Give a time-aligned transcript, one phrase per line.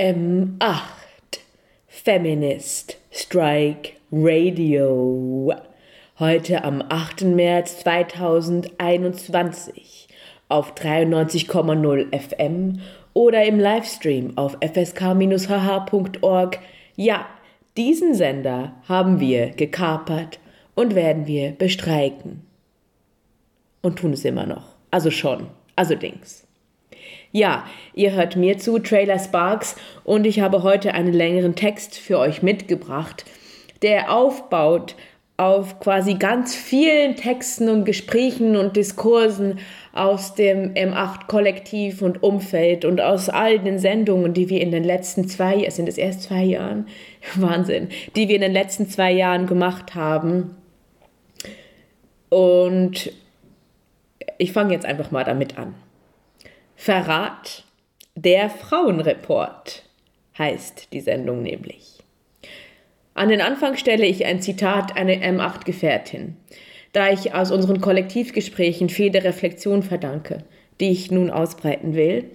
[0.00, 0.80] M8
[1.86, 5.52] Feminist Strike Radio.
[6.18, 7.24] Heute am 8.
[7.24, 10.08] März 2021
[10.48, 12.80] auf 93,0 FM
[13.12, 16.58] oder im Livestream auf fsk-hh.org.
[16.96, 17.26] Ja,
[17.76, 20.40] diesen Sender haben wir gekapert
[20.74, 22.46] und werden wir bestreiken.
[23.82, 24.76] Und tun es immer noch.
[24.90, 25.48] Also schon.
[25.76, 26.46] Also Dings.
[27.32, 32.18] Ja, ihr hört mir zu, Trailer Sparks, und ich habe heute einen längeren Text für
[32.18, 33.24] euch mitgebracht,
[33.82, 34.96] der aufbaut
[35.36, 39.58] auf quasi ganz vielen Texten und Gesprächen und Diskursen
[39.92, 45.28] aus dem M8-Kollektiv und Umfeld und aus all den Sendungen, die wir in den letzten
[45.28, 46.88] zwei, sind es erst zwei Jahren?
[47.36, 50.56] Wahnsinn, die wir in den letzten zwei Jahren gemacht haben.
[52.28, 53.10] Und
[54.36, 55.74] ich fange jetzt einfach mal damit an.
[56.82, 57.64] Verrat,
[58.14, 59.82] der Frauenreport
[60.38, 61.98] heißt die Sendung nämlich.
[63.12, 66.36] An den Anfang stelle ich ein Zitat einer M8-Gefährtin,
[66.94, 70.42] da ich aus unseren Kollektivgesprächen viel der Reflexion verdanke,
[70.80, 72.30] die ich nun ausbreiten will.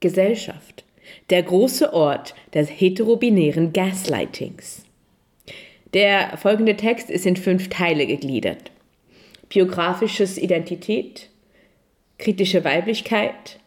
[0.00, 0.82] Gesellschaft,
[1.30, 4.86] der große Ort des heterobinären Gaslightings.
[5.92, 8.72] Der folgende Text ist in fünf Teile gegliedert.
[9.50, 11.30] Biografisches Identität,
[12.18, 13.58] kritische Weiblichkeit,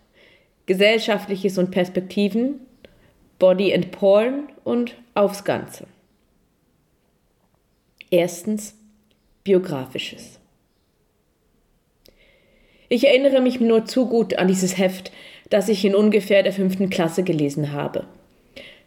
[0.65, 2.59] gesellschaftliches und Perspektiven,
[3.39, 5.87] Body and Porn und aufs Ganze.
[8.09, 8.75] Erstens
[9.43, 10.39] biografisches.
[12.89, 15.11] Ich erinnere mich nur zu gut an dieses Heft,
[15.49, 18.05] das ich in ungefähr der fünften Klasse gelesen habe.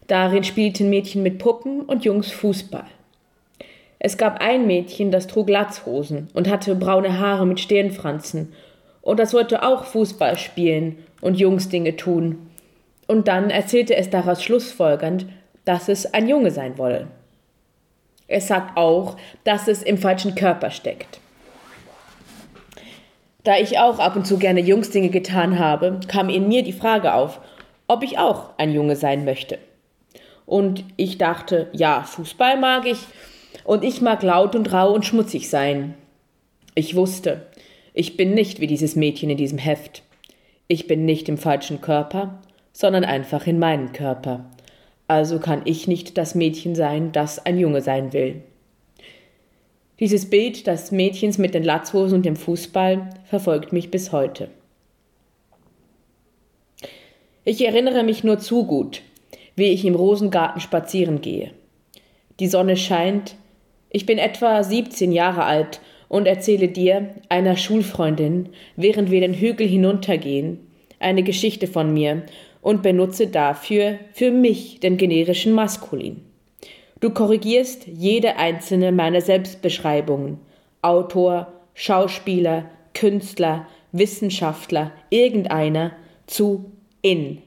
[0.07, 2.87] Darin spielten Mädchen mit Puppen und Jungs Fußball.
[3.99, 8.55] Es gab ein Mädchen, das trug Latzhosen und hatte braune Haare mit Stirnfransen
[9.03, 12.51] und das wollte auch Fußball spielen und Jungsdinge tun.
[13.07, 15.27] Und dann erzählte es daraus schlussfolgernd,
[15.65, 17.09] dass es ein Junge sein wolle.
[18.29, 21.19] Es sagt auch, dass es im falschen Körper steckt.
[23.43, 27.15] Da ich auch ab und zu gerne Jungsdinge getan habe, kam in mir die Frage
[27.15, 27.41] auf,
[27.89, 29.59] ob ich auch ein Junge sein möchte.
[30.47, 32.99] Und ich dachte, ja, Fußball mag ich
[33.65, 35.95] und ich mag laut und rau und schmutzig sein.
[36.75, 37.47] Ich wusste,
[37.95, 40.03] ich bin nicht wie dieses Mädchen in diesem Heft.
[40.69, 42.41] Ich bin nicht im falschen Körper,
[42.73, 44.51] sondern einfach in meinem Körper.
[45.09, 48.43] Also kann ich nicht das Mädchen sein, das ein Junge sein will.
[49.99, 54.49] Dieses Bild des Mädchens mit den Latzhosen und dem Fußball verfolgt mich bis heute.
[57.45, 59.03] Ich erinnere mich nur zu gut,
[59.57, 61.51] wie ich im Rosengarten spazieren gehe.
[62.39, 63.35] Die Sonne scheint,
[63.91, 65.81] ich bin etwa 17 Jahre alt
[66.11, 70.59] und erzähle dir, einer Schulfreundin, während wir den Hügel hinuntergehen,
[70.99, 72.25] eine Geschichte von mir
[72.61, 76.21] und benutze dafür für mich den generischen Maskulin.
[76.99, 80.39] Du korrigierst jede einzelne meiner Selbstbeschreibungen.
[80.83, 85.93] Autor, Schauspieler, Künstler, Wissenschaftler, irgendeiner
[86.27, 86.73] zu
[87.03, 87.39] in.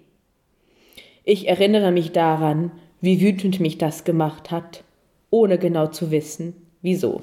[1.26, 2.72] Ich erinnere mich daran,
[3.02, 4.86] wie wütend mich das gemacht hat,
[5.30, 7.22] ohne genau zu wissen, wieso.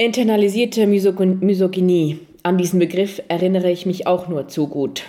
[0.00, 2.20] Internalisierte Misogynie.
[2.42, 5.02] An diesen Begriff erinnere ich mich auch nur zu gut.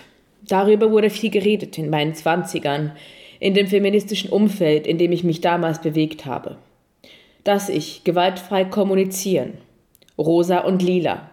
[0.46, 2.92] Darüber wurde viel geredet in meinen Zwanzigern,
[3.40, 6.58] in dem feministischen Umfeld, in dem ich mich damals bewegt habe.
[7.46, 9.54] Dass ich gewaltfrei kommunizieren,
[10.18, 11.30] rosa und lila,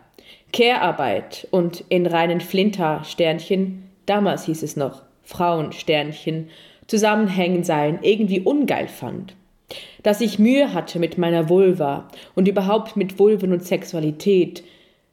[0.53, 6.49] Care-Arbeit und in reinen Flinter-Sternchen, damals hieß es noch Frauen-Sternchen,
[6.87, 9.35] zusammenhängen seien, irgendwie ungeil fand
[10.03, 14.63] dass ich Mühe hatte mit meiner Vulva und überhaupt mit Vulven und Sexualität,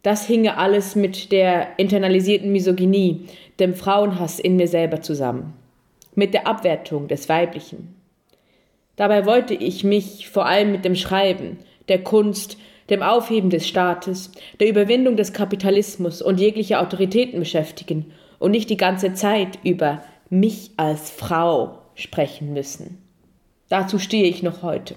[0.04, 3.26] das hinge alles mit der internalisierten Misogynie,
[3.60, 5.54] dem Frauenhass in mir selber zusammen,
[6.14, 7.96] mit der Abwertung des Weiblichen.
[8.96, 12.58] Dabei wollte ich mich vor allem mit dem Schreiben, der Kunst,
[12.90, 18.78] dem Aufheben des Staates, der Überwindung des Kapitalismus und jeglicher Autoritäten beschäftigen und nicht die
[18.78, 23.05] ganze Zeit über mich als Frau sprechen müssen.
[23.76, 24.96] Dazu stehe ich noch heute.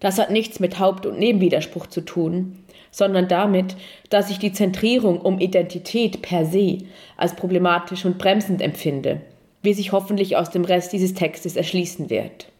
[0.00, 3.74] Das hat nichts mit Haupt- und Nebenwiderspruch zu tun, sondern damit,
[4.10, 6.80] dass ich die Zentrierung um Identität per se
[7.16, 9.22] als problematisch und bremsend empfinde,
[9.62, 12.52] wie sich hoffentlich aus dem Rest dieses Textes erschließen wird.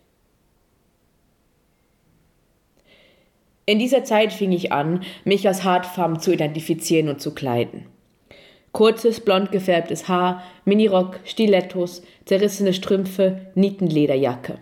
[3.67, 7.92] In dieser Zeit fing ich an, mich als Hartfemme zu identifizieren und zu kleiden.
[8.73, 14.59] Kurzes, blond gefärbtes Haar, Minirock, Stilettos, zerrissene Strümpfe, Nietenlederjacke.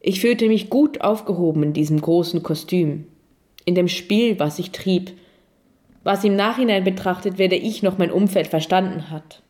[0.00, 3.06] Ich fühlte mich gut aufgehoben in diesem großen Kostüm,
[3.64, 5.12] in dem Spiel, was ich trieb,
[6.04, 9.42] was im Nachhinein betrachtet weder ich noch mein Umfeld verstanden hat.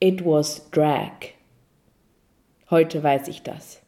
[0.00, 1.12] It was drag.
[2.70, 3.80] Heute weiß ich das.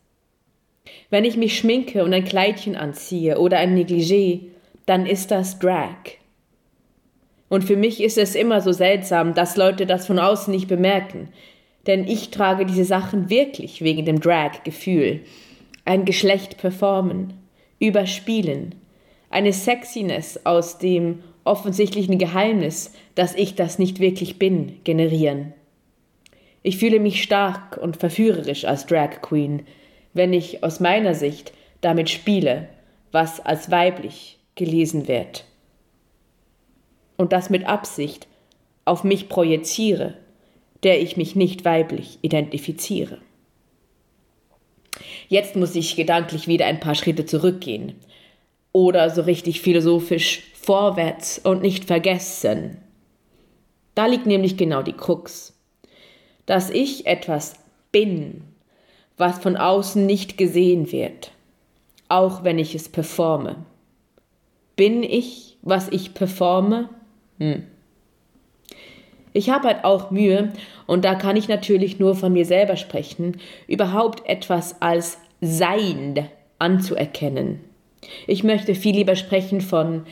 [1.10, 4.42] Wenn ich mich schminke und ein Kleidchen anziehe oder ein Negligé,
[4.86, 5.96] dann ist das Drag.
[7.48, 11.28] Und für mich ist es immer so seltsam, dass Leute das von außen nicht bemerken,
[11.86, 15.20] denn ich trage diese Sachen wirklich wegen dem Drag-Gefühl.
[15.84, 17.34] Ein Geschlecht performen,
[17.78, 18.74] überspielen,
[19.30, 25.54] eine Sexiness aus dem offensichtlichen Geheimnis, dass ich das nicht wirklich bin, generieren.
[26.62, 29.64] Ich fühle mich stark und verführerisch als Drag Queen,
[30.14, 32.68] wenn ich aus meiner Sicht damit spiele,
[33.12, 35.44] was als weiblich gelesen wird.
[37.16, 38.26] Und das mit Absicht
[38.84, 40.14] auf mich projiziere,
[40.82, 43.18] der ich mich nicht weiblich identifiziere.
[45.28, 47.94] Jetzt muss ich gedanklich wieder ein paar Schritte zurückgehen
[48.72, 52.78] oder so richtig philosophisch vorwärts und nicht vergessen.
[53.94, 55.56] Da liegt nämlich genau die Krux
[56.46, 57.54] dass ich etwas
[57.92, 58.44] bin,
[59.16, 61.32] was von außen nicht gesehen wird,
[62.08, 63.56] auch wenn ich es performe.
[64.76, 66.88] Bin ich, was ich performe?
[67.38, 67.64] Hm.
[69.32, 70.52] Ich habe halt auch Mühe,
[70.86, 73.36] und da kann ich natürlich nur von mir selber sprechen,
[73.68, 76.28] überhaupt etwas als Sein
[76.58, 77.60] anzuerkennen.
[78.26, 80.06] Ich möchte viel lieber sprechen von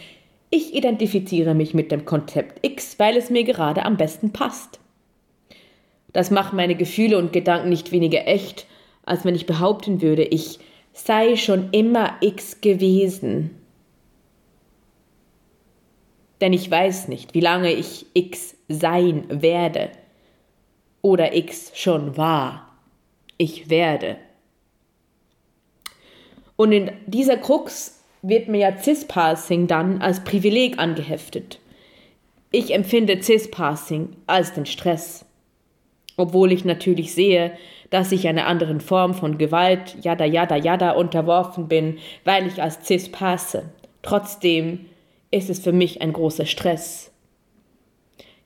[0.51, 4.79] ich identifiziere mich mit dem Konzept X, weil es mir gerade am besten passt.
[6.13, 8.67] Das macht meine Gefühle und Gedanken nicht weniger echt,
[9.05, 10.61] als wenn ich behaupten würde, ich
[10.93, 13.51] sei schon immer X gewesen.
[16.45, 19.89] Denn ich weiß nicht, wie lange ich X sein werde
[21.01, 22.69] oder X schon war.
[23.39, 24.19] Ich werde.
[26.57, 31.61] Und in dieser Krux wird mir ja Cis-Passing dann als Privileg angeheftet.
[32.51, 35.25] Ich empfinde Cis-Passing als den Stress
[36.17, 37.53] obwohl ich natürlich sehe,
[37.91, 42.87] dass ich einer anderen Form von Gewalt, jada, jada, jada, unterworfen bin, weil ich als
[42.87, 43.71] Cis passe.
[44.03, 44.87] Trotzdem
[45.35, 47.11] ist es für mich ein großer Stress.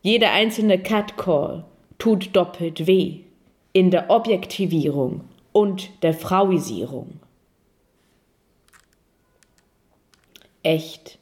[0.01, 1.65] Jeder einzelne Catcall
[1.99, 3.21] tut doppelt weh
[3.73, 7.21] in der Objektivierung und der Frauisierung.
[10.63, 11.19] Echt,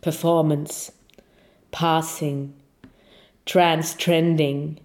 [0.00, 0.92] Performance,
[1.70, 2.52] Passing,
[3.46, 4.76] Trans-Trending,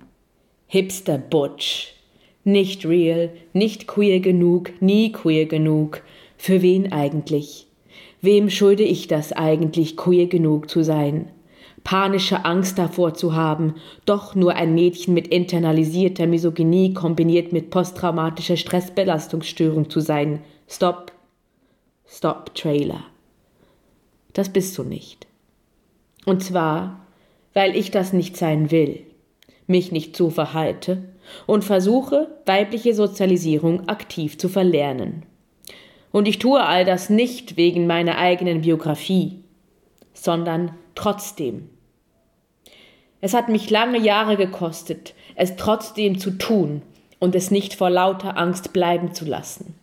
[0.67, 1.93] Hipster Butch.
[2.43, 6.03] Nicht real, nicht queer genug, nie queer genug.
[6.37, 7.65] Für wen eigentlich?
[8.25, 11.31] Wem schulde ich das eigentlich, queer genug zu sein?
[11.83, 13.75] Panische Angst davor zu haben,
[14.05, 20.41] doch nur ein Mädchen mit internalisierter Misogynie kombiniert mit posttraumatischer Stressbelastungsstörung zu sein.
[20.67, 21.11] Stop.
[22.07, 23.05] Stop, Trailer.
[24.33, 25.27] Das bist du nicht.
[26.25, 27.05] Und zwar,
[27.53, 29.05] weil ich das nicht sein will
[29.67, 31.03] mich nicht so verhalte
[31.47, 35.23] und versuche, weibliche Sozialisierung aktiv zu verlernen.
[36.15, 39.43] Und ich tue all das nicht wegen meiner eigenen Biografie,
[40.13, 41.67] sondern trotzdem.
[43.19, 46.83] Es hat mich lange Jahre gekostet, es trotzdem zu tun
[47.19, 49.75] und es nicht vor lauter Angst bleiben zu lassen.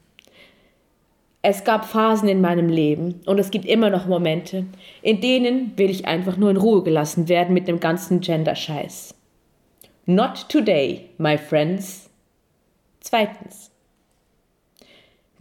[1.43, 4.64] Es gab Phasen in meinem Leben und es gibt immer noch Momente,
[5.02, 9.14] in denen will ich einfach nur in Ruhe gelassen werden mit dem ganzen Gender-Scheiß.
[10.07, 12.09] Not today, my friends.
[13.00, 13.72] Zweitens.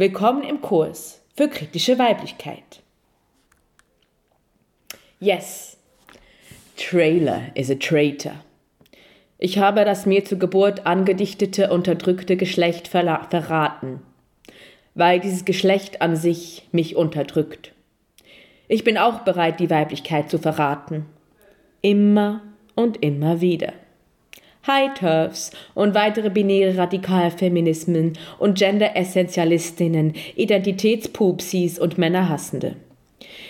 [0.01, 2.81] Willkommen im Kurs für kritische Weiblichkeit.
[5.19, 5.77] Yes,
[6.75, 8.33] Trailer is a traitor.
[9.37, 14.01] Ich habe das mir zur Geburt angedichtete, unterdrückte Geschlecht verraten,
[14.95, 17.71] weil dieses Geschlecht an sich mich unterdrückt.
[18.67, 21.05] Ich bin auch bereit, die Weiblichkeit zu verraten.
[21.83, 22.41] Immer
[22.73, 23.73] und immer wieder.
[24.67, 32.75] High-Turfs und weitere binäre Radikalfeminismen und Gender-Essentialistinnen, Identitätspupsis und Männerhassende.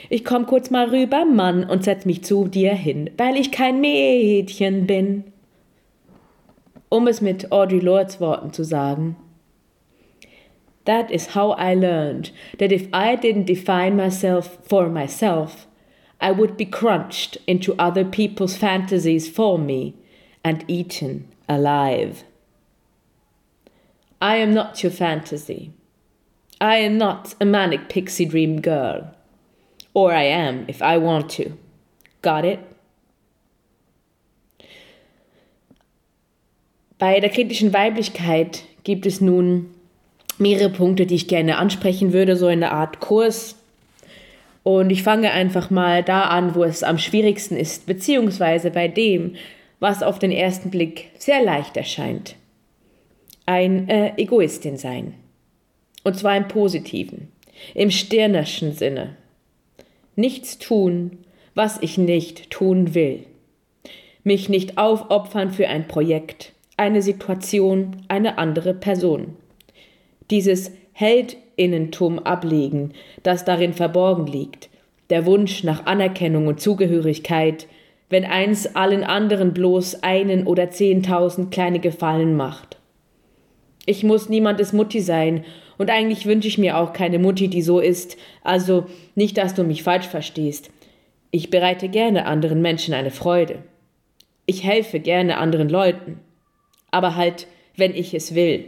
[0.09, 3.81] Ich komm kurz mal rüber, Mann, und setz mich zu dir hin, weil ich kein
[3.81, 5.25] Mädchen bin.
[6.89, 9.15] Um es mit Audre Lords Worten zu sagen.
[10.85, 15.67] That is how I learned that if I didn't define myself for myself,
[16.19, 19.93] I would be crunched into other people's fantasies for me
[20.43, 22.23] and eaten alive.
[24.21, 25.71] I am not your fantasy.
[26.59, 29.15] I am not a manic pixie dream girl.
[29.93, 31.57] Or I am if I want to.
[32.21, 32.59] Got it?
[36.99, 39.71] Bei der kritischen Weiblichkeit gibt es nun
[40.37, 43.55] mehrere Punkte, die ich gerne ansprechen würde, so in der Art Kurs.
[44.61, 49.35] Und ich fange einfach mal da an, wo es am schwierigsten ist, beziehungsweise bei dem,
[49.81, 52.35] was auf den ersten Blick sehr leicht erscheint.
[53.45, 55.15] Ein äh, Egoistin sein.
[56.03, 57.29] Und zwar im positiven,
[57.73, 59.17] im stirnerschen Sinne.
[60.15, 61.17] Nichts tun,
[61.55, 63.25] was ich nicht tun will.
[64.23, 69.35] Mich nicht aufopfern für ein Projekt, eine Situation, eine andere Person.
[70.29, 74.69] Dieses Heldinnentum ablegen, das darin verborgen liegt,
[75.09, 77.67] der Wunsch nach Anerkennung und Zugehörigkeit,
[78.11, 82.77] wenn eins allen anderen bloß einen oder zehntausend kleine Gefallen macht.
[83.87, 85.43] Ich muss niemandes Mutti sein,
[85.81, 89.63] und eigentlich wünsche ich mir auch keine Mutti, die so ist, also nicht, dass du
[89.63, 90.69] mich falsch verstehst.
[91.31, 93.63] Ich bereite gerne anderen Menschen eine Freude.
[94.45, 96.19] Ich helfe gerne anderen Leuten.
[96.91, 98.65] Aber halt, wenn ich es will,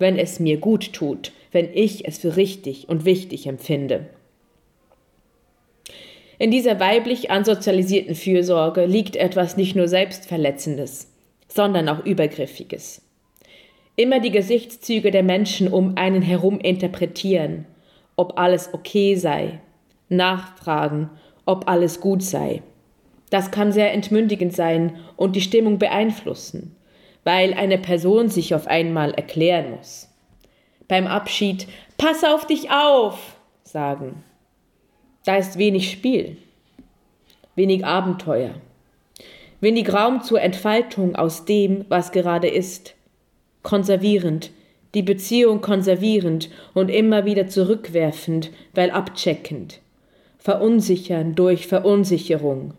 [0.00, 4.10] wenn es mir gut tut, wenn ich es für richtig und wichtig empfinde.
[6.38, 11.12] In dieser weiblich ansozialisierten Fürsorge liegt etwas nicht nur Selbstverletzendes,
[11.48, 13.02] sondern auch Übergriffiges.
[13.96, 17.66] Immer die Gesichtszüge der Menschen um einen herum interpretieren,
[18.16, 19.60] ob alles okay sei,
[20.10, 21.08] nachfragen,
[21.46, 22.62] ob alles gut sei.
[23.30, 26.76] Das kann sehr entmündigend sein und die Stimmung beeinflussen,
[27.24, 30.08] weil eine Person sich auf einmal erklären muss.
[30.86, 31.66] Beim Abschied
[31.96, 34.22] Pass auf dich auf sagen.
[35.26, 36.36] Da ist wenig Spiel,
[37.56, 38.54] wenig Abenteuer,
[39.60, 42.94] wenig Raum zur Entfaltung aus dem, was gerade ist,
[43.64, 44.52] konservierend,
[44.94, 49.80] die Beziehung konservierend und immer wieder zurückwerfend, weil abcheckend,
[50.38, 52.74] verunsichern durch Verunsicherung,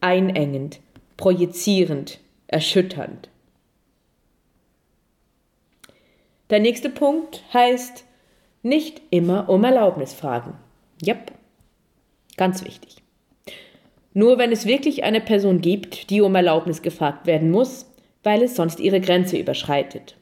[0.00, 0.80] einengend,
[1.18, 3.28] projizierend, erschütternd.
[6.48, 8.06] Der nächste Punkt heißt
[8.62, 10.54] nicht immer um Erlaubnis fragen.
[11.02, 11.32] Jep,
[12.40, 12.96] ganz wichtig.
[14.14, 17.84] Nur wenn es wirklich eine Person gibt, die um Erlaubnis gefragt werden muss,
[18.22, 20.16] weil es sonst ihre Grenze überschreitet.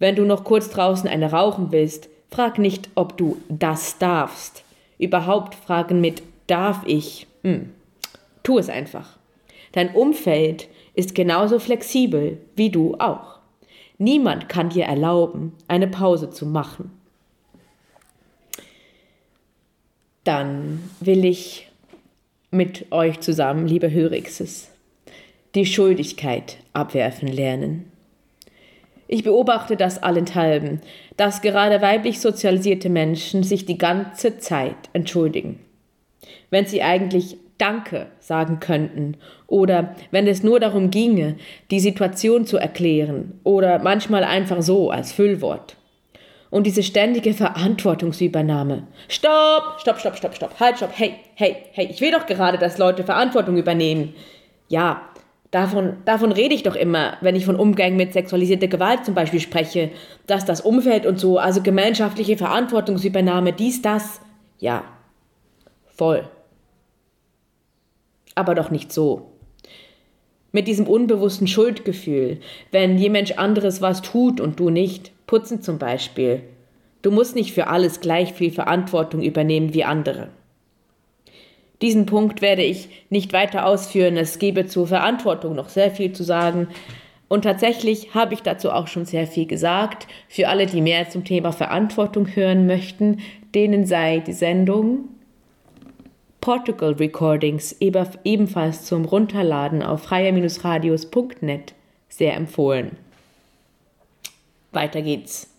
[0.00, 4.64] Wenn du noch kurz draußen eine rauchen willst, frag nicht, ob du das darfst,
[4.98, 7.28] überhaupt fragen mit darf ich.
[7.42, 7.70] Hm.
[8.42, 9.16] Tu es einfach.
[9.70, 13.38] Dein Umfeld ist genauso flexibel wie du auch.
[13.98, 16.90] Niemand kann dir erlauben, eine Pause zu machen.
[20.24, 21.68] Dann will ich
[22.50, 24.70] mit euch zusammen, liebe Hörixes,
[25.54, 27.90] die Schuldigkeit abwerfen lernen.
[29.06, 30.80] Ich beobachte das allenthalben,
[31.16, 35.60] dass gerade weiblich sozialisierte Menschen sich die ganze Zeit entschuldigen.
[36.50, 39.16] Wenn sie eigentlich Danke sagen könnten
[39.46, 41.36] oder wenn es nur darum ginge,
[41.70, 45.76] die Situation zu erklären oder manchmal einfach so als Füllwort.
[46.54, 48.86] Und diese ständige Verantwortungsübernahme.
[49.08, 52.78] Stopp, stopp, stopp, stopp, stopp, halt, stopp, hey, hey, hey, ich will doch gerade, dass
[52.78, 54.14] Leute Verantwortung übernehmen.
[54.68, 55.02] Ja,
[55.50, 59.40] Davon, davon rede ich doch immer, wenn ich von Umgang mit sexualisierter Gewalt zum Beispiel
[59.40, 59.90] spreche,
[60.28, 64.20] dass das Umfeld und so, also gemeinschaftliche Verantwortungsübernahme, dies, das,
[64.60, 64.84] ja,
[65.86, 66.28] voll.
[68.36, 69.32] Aber doch nicht so.
[70.52, 72.38] Mit diesem unbewussten Schuldgefühl,
[72.70, 76.42] wenn jemand anderes was tut und du nicht, putzen zum Beispiel.
[77.02, 80.28] Du musst nicht für alles gleich viel Verantwortung übernehmen wie andere.
[81.82, 84.16] Diesen Punkt werde ich nicht weiter ausführen.
[84.16, 86.68] Es gebe zur Verantwortung noch sehr viel zu sagen.
[87.28, 90.06] Und tatsächlich habe ich dazu auch schon sehr viel gesagt.
[90.28, 93.18] Für alle, die mehr zum Thema Verantwortung hören möchten,
[93.54, 95.08] denen sei die Sendung
[96.40, 101.74] Portugal Recordings ebenfalls zum Runterladen auf freier-radios.net
[102.08, 102.98] sehr empfohlen.
[104.74, 105.50] Weiter geht's.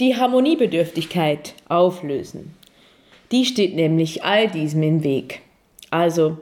[0.00, 2.54] Die Harmoniebedürftigkeit auflösen.
[3.32, 5.42] Die steht nämlich all diesem im Weg.
[5.90, 6.38] Also,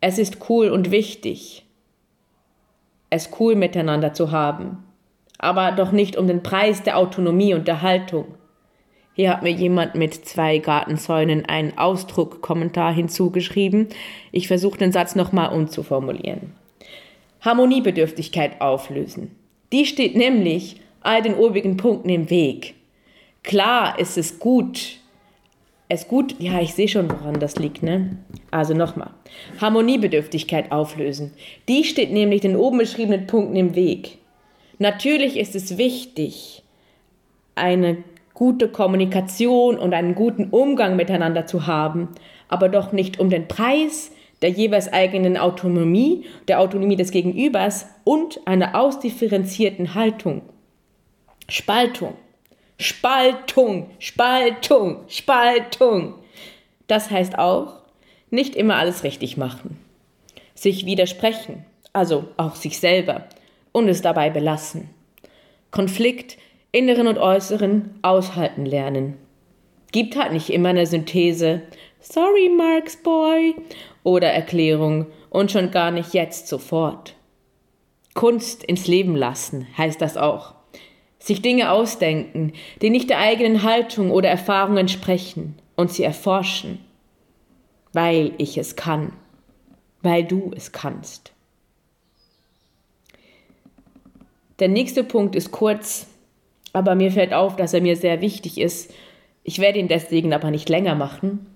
[0.00, 1.64] es ist cool und wichtig,
[3.10, 4.84] es cool miteinander zu haben,
[5.38, 8.26] aber doch nicht um den Preis der Autonomie und der Haltung.
[9.14, 13.88] Hier hat mir jemand mit zwei Gartenzäunen einen Ausdruckkommentar hinzugeschrieben.
[14.32, 16.52] Ich versuche den Satz nochmal umzuformulieren.
[17.40, 19.36] Harmoniebedürftigkeit auflösen.
[19.72, 22.74] Die steht nämlich all den obigen Punkten im Weg.
[23.42, 24.98] Klar ist es gut,
[25.88, 28.16] es gut, ja, ich sehe schon, woran das liegt, ne?
[28.52, 29.10] Also nochmal.
[29.60, 31.32] Harmoniebedürftigkeit auflösen.
[31.68, 34.18] Die steht nämlich den oben beschriebenen Punkten im Weg.
[34.78, 36.62] Natürlich ist es wichtig,
[37.56, 37.98] eine
[38.34, 42.08] gute Kommunikation und einen guten Umgang miteinander zu haben,
[42.48, 48.40] aber doch nicht um den Preis der jeweils eigenen Autonomie, der Autonomie des Gegenübers und
[48.46, 50.42] einer ausdifferenzierten Haltung.
[51.50, 52.14] Spaltung.
[52.78, 56.14] Spaltung, Spaltung, Spaltung.
[56.86, 57.80] Das heißt auch,
[58.30, 59.78] nicht immer alles richtig machen.
[60.54, 63.24] Sich widersprechen, also auch sich selber,
[63.72, 64.90] und es dabei belassen.
[65.72, 66.38] Konflikt,
[66.70, 69.16] inneren und äußeren, aushalten lernen.
[69.90, 71.62] Gibt halt nicht immer eine Synthese,
[71.98, 73.56] sorry Marks Boy,
[74.04, 77.14] oder Erklärung und schon gar nicht jetzt sofort.
[78.14, 80.59] Kunst ins Leben lassen heißt das auch.
[81.20, 86.80] Sich Dinge ausdenken, die nicht der eigenen Haltung oder Erfahrung entsprechen und sie erforschen.
[87.92, 89.12] Weil ich es kann.
[90.02, 91.32] Weil du es kannst.
[94.60, 96.06] Der nächste Punkt ist kurz,
[96.72, 98.92] aber mir fällt auf, dass er mir sehr wichtig ist.
[99.42, 101.46] Ich werde ihn deswegen aber nicht länger machen.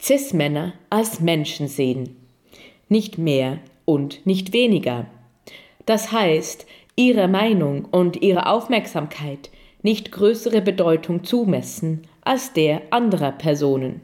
[0.00, 2.16] Cis-Männer als Menschen sehen.
[2.88, 5.06] Nicht mehr und nicht weniger.
[5.86, 9.50] Das heißt, ihrer Meinung und ihrer Aufmerksamkeit
[9.82, 14.00] nicht größere Bedeutung zumessen als der anderer Personen.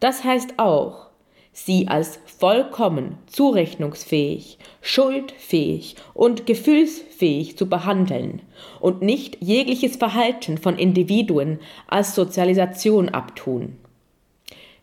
[0.00, 1.06] Das heißt auch,
[1.52, 8.42] sie als vollkommen zurechnungsfähig, schuldfähig und gefühlsfähig zu behandeln
[8.80, 13.76] und nicht jegliches Verhalten von Individuen als Sozialisation abtun.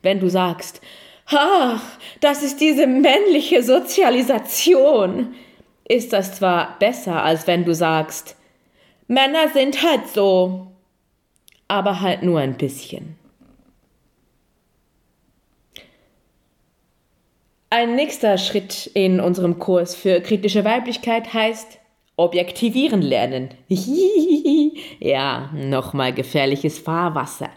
[0.02, 0.82] Wenn du sagst,
[1.28, 1.84] ach,
[2.20, 5.36] das ist diese männliche Sozialisation,
[5.92, 8.38] ist das zwar besser, als wenn du sagst,
[9.08, 10.72] Männer sind halt so,
[11.68, 13.18] aber halt nur ein bisschen.
[17.70, 21.80] Ein nächster Schritt in unserem Kurs für kritische Weiblichkeit heißt
[22.16, 23.50] objektivieren lernen.
[25.00, 27.50] ja, nochmal gefährliches Fahrwasser.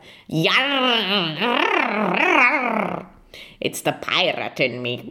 [3.60, 5.04] It's the pirate in me.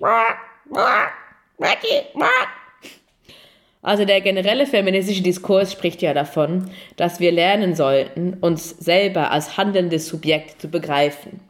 [3.83, 9.57] Also der generelle feministische Diskurs spricht ja davon, dass wir lernen sollten, uns selber als
[9.57, 11.41] handelndes Subjekt zu begreifen.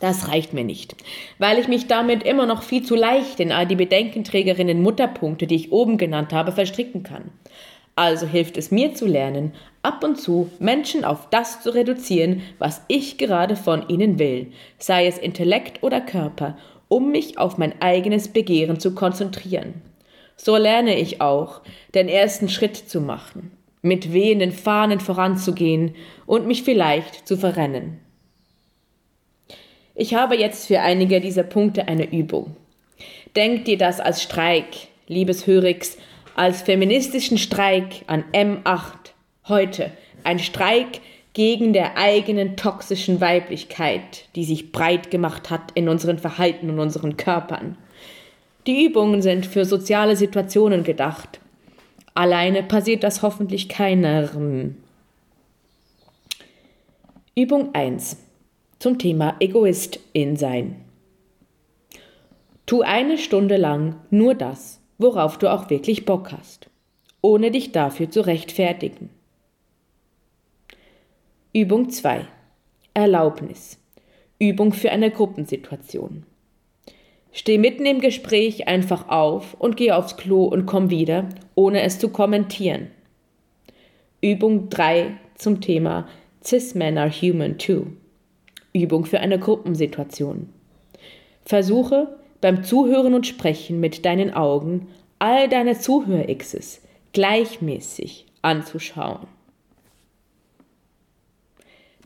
[0.00, 0.96] Das reicht mir nicht,
[1.38, 5.56] weil ich mich damit immer noch viel zu leicht in all die Bedenkenträgerinnen Mutterpunkte, die
[5.56, 7.30] ich oben genannt habe, verstricken kann.
[7.96, 12.82] Also hilft es mir zu lernen, ab und zu Menschen auf das zu reduzieren, was
[12.88, 16.56] ich gerade von ihnen will, sei es Intellekt oder Körper,
[16.88, 19.89] um mich auf mein eigenes Begehren zu konzentrieren.
[20.42, 21.60] So lerne ich auch,
[21.94, 28.00] den ersten Schritt zu machen, mit wehenden Fahnen voranzugehen und mich vielleicht zu verrennen.
[29.94, 32.56] Ich habe jetzt für einige dieser Punkte eine Übung.
[33.36, 35.98] Denkt dir das als Streik, liebes Hörix,
[36.34, 39.12] als feministischen Streik an M8
[39.46, 39.90] heute.
[40.24, 41.02] Ein Streik
[41.34, 47.18] gegen der eigenen toxischen Weiblichkeit, die sich breit gemacht hat in unseren Verhalten und unseren
[47.18, 47.76] Körpern.
[48.66, 51.40] Die Übungen sind für soziale Situationen gedacht.
[52.14, 54.28] Alleine passiert das hoffentlich keiner.
[57.34, 58.18] Übung 1
[58.78, 60.76] zum Thema Egoistin sein.
[62.66, 66.68] Tu eine Stunde lang nur das, worauf du auch wirklich Bock hast,
[67.22, 69.10] ohne dich dafür zu rechtfertigen.
[71.52, 72.26] Übung 2
[72.94, 73.78] Erlaubnis.
[74.38, 76.24] Übung für eine Gruppensituation.
[77.32, 81.98] Steh mitten im Gespräch einfach auf und geh aufs Klo und komm wieder, ohne es
[81.98, 82.88] zu kommentieren.
[84.20, 86.08] Übung 3 zum Thema
[86.42, 87.86] Cis Men are human too.
[88.72, 90.48] Übung für eine Gruppensituation.
[91.44, 94.88] Versuche beim Zuhören und Sprechen mit deinen Augen
[95.18, 99.26] all deine Zuhör-Xs gleichmäßig anzuschauen.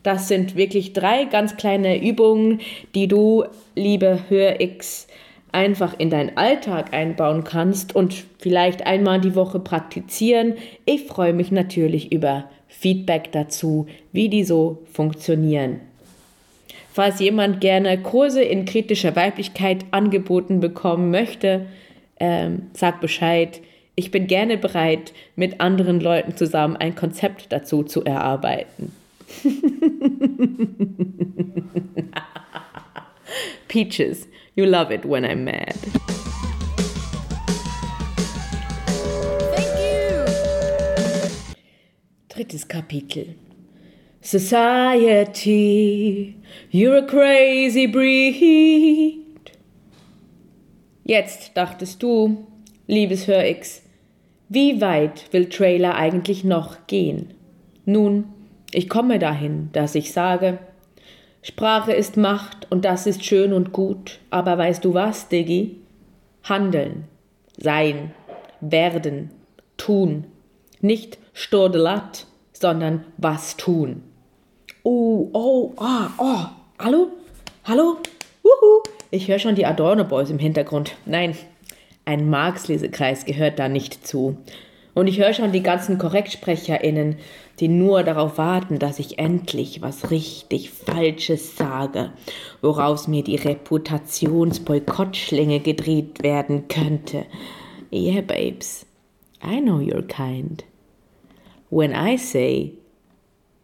[0.05, 2.61] Das sind wirklich drei ganz kleine Übungen,
[2.93, 5.07] die du, liebe Hör-X,
[5.51, 10.57] einfach in deinen Alltag einbauen kannst und vielleicht einmal die Woche praktizieren.
[10.85, 15.79] Ich freue mich natürlich über Feedback dazu, wie die so funktionieren.
[16.91, 21.65] Falls jemand gerne Kurse in kritischer Weiblichkeit angeboten bekommen möchte,
[22.19, 23.59] ähm, sag Bescheid.
[23.95, 28.91] Ich bin gerne bereit, mit anderen Leuten zusammen ein Konzept dazu zu erarbeiten.
[33.67, 35.75] Peaches, you love it when I'm mad.
[42.29, 43.35] Drittes Kapitel.
[44.21, 46.35] Society,
[46.71, 49.51] you're a crazy breed.
[51.03, 52.47] Jetzt dachtest du,
[52.87, 53.83] liebes Hör-X,
[54.49, 57.35] wie weit will Trailer eigentlich noch gehen?
[57.85, 58.34] Nun,
[58.75, 60.59] ich komme dahin, dass ich sage,
[61.41, 65.77] Sprache ist Macht und das ist schön und gut, aber weißt du was, Diggi?
[66.43, 67.05] Handeln,
[67.57, 68.11] sein,
[68.59, 69.31] werden,
[69.77, 70.25] tun,
[70.81, 74.03] nicht Stordelat, sondern was tun.
[74.83, 76.45] Oh, oh, ah, oh,
[76.77, 77.07] hallo?
[77.63, 77.97] Hallo?
[78.43, 78.83] Wuhu!
[79.09, 80.95] Ich höre schon die Adorno Boys im Hintergrund.
[81.05, 81.35] Nein,
[82.03, 84.37] ein Marx-Lesekreis gehört da nicht zu.
[84.95, 87.17] Und ich höre schon die ganzen KorrektsprecherInnen,
[87.59, 92.13] die nur darauf warten, dass ich endlich was richtig Falsches sage,
[92.61, 97.25] woraus mir die Reputationsboykottschlinge gedreht werden könnte.
[97.91, 98.85] Yeah, babes,
[99.43, 100.63] I know your kind.
[101.69, 102.71] When I say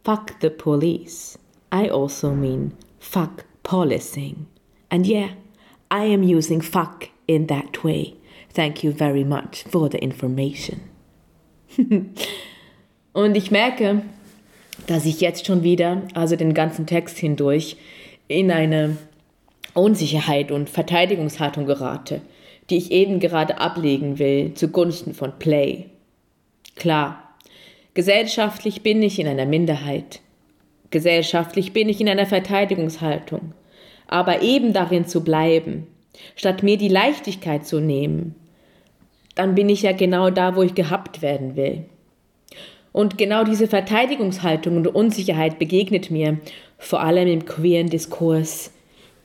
[0.04, 1.39] fuck the police,
[1.72, 4.48] I also mean fuck policing.
[4.89, 5.30] And yeah,
[5.89, 8.15] I am using fuck in that way.
[8.54, 10.90] Thank you very much for the information.
[13.14, 14.02] Und ich merke,
[14.88, 17.78] dass ich jetzt schon wieder, also den ganzen Text hindurch,
[18.28, 18.98] in eine
[19.74, 22.22] Unsicherheit und Verteidigungshaltung gerate,
[22.70, 25.86] die ich eben gerade ablegen will zugunsten von Play.
[26.76, 27.36] Klar,
[27.94, 30.22] gesellschaftlich bin ich in einer Minderheit.
[30.90, 33.54] Gesellschaftlich bin ich in einer Verteidigungshaltung.
[34.08, 35.88] Aber eben darin zu bleiben,
[36.36, 38.36] statt mir die Leichtigkeit zu nehmen,
[39.36, 41.86] dann bin ich ja genau da, wo ich gehabt werden will.
[42.91, 46.39] Und genau diese Verteidigungshaltung und Unsicherheit begegnet mir,
[46.78, 48.72] vor allem im queeren Diskurs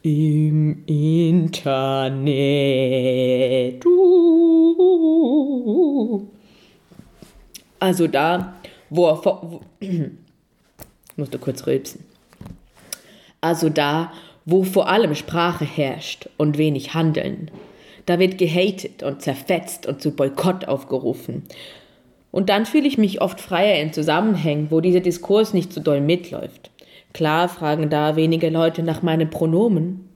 [0.03, 2.25] im Internet.
[7.81, 8.55] Also da,
[8.89, 9.61] wo er
[11.17, 12.05] musste kurz rülpsen.
[13.41, 14.13] Also da,
[14.45, 17.51] wo vor allem Sprache herrscht und wenig Handeln.
[18.07, 21.43] Da wird gehatet und zerfetzt und zu Boykott aufgerufen.
[22.31, 26.01] Und dann fühle ich mich oft freier in Zusammenhängen, wo dieser Diskurs nicht so doll
[26.01, 26.71] mitläuft.
[27.13, 30.09] Klar fragen da wenige Leute nach meinen Pronomen,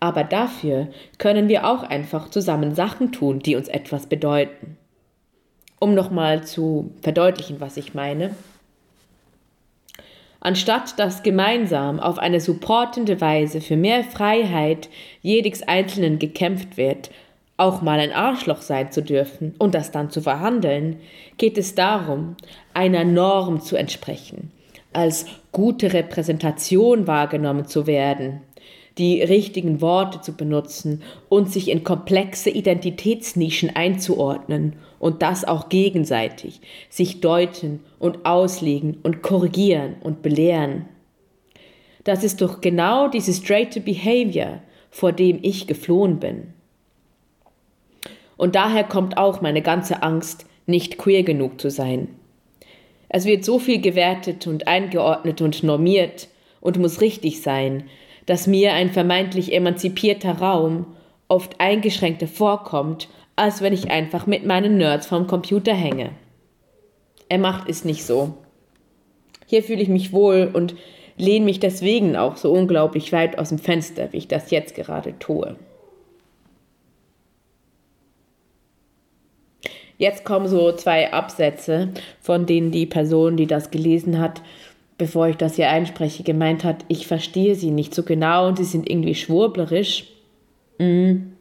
[0.00, 4.76] aber dafür können wir auch einfach zusammen Sachen tun, die uns etwas bedeuten.
[5.80, 8.34] Um nochmal zu verdeutlichen, was ich meine.
[10.40, 14.90] Anstatt dass gemeinsam auf eine supportende Weise für mehr Freiheit
[15.22, 17.10] jedes Einzelnen gekämpft wird,
[17.56, 20.96] auch mal ein Arschloch sein zu dürfen und das dann zu verhandeln,
[21.36, 22.36] geht es darum,
[22.74, 24.50] einer Norm zu entsprechen,
[24.92, 28.40] als gute Repräsentation wahrgenommen zu werden,
[28.98, 36.60] die richtigen Worte zu benutzen und sich in komplexe Identitätsnischen einzuordnen und das auch gegenseitig,
[36.88, 40.86] sich deuten und auslegen und korrigieren und belehren.
[42.04, 44.60] Das ist doch genau dieses straight Behavior,
[44.90, 46.52] vor dem ich geflohen bin.
[48.42, 52.08] Und daher kommt auch meine ganze Angst, nicht queer genug zu sein.
[53.08, 56.26] Es wird so viel gewertet und eingeordnet und normiert
[56.60, 57.84] und muss richtig sein,
[58.26, 60.86] dass mir ein vermeintlich emanzipierter Raum
[61.28, 66.10] oft eingeschränkter vorkommt, als wenn ich einfach mit meinen Nerds vorm Computer hänge.
[67.28, 68.34] Er macht es nicht so.
[69.46, 70.74] Hier fühle ich mich wohl und
[71.16, 75.16] lehne mich deswegen auch so unglaublich weit aus dem Fenster, wie ich das jetzt gerade
[75.20, 75.54] tue.
[80.02, 84.42] Jetzt kommen so zwei Absätze, von denen die Person, die das gelesen hat,
[84.98, 88.64] bevor ich das hier einspreche, gemeint hat, ich verstehe sie nicht so genau und sie
[88.64, 90.08] sind irgendwie schwurblerisch.
[90.78, 91.34] Mhm.